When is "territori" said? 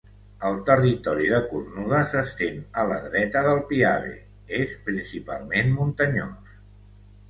0.69-1.27